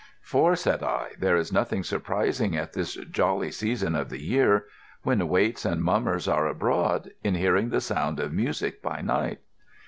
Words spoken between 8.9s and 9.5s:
night."